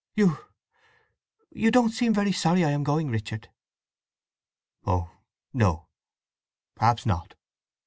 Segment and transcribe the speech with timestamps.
[0.15, 0.39] "You…
[1.51, 3.49] You don't seem very sorry I am going, Richard!"
[4.83, 5.11] "Oh
[5.53, 7.35] no—perhaps not."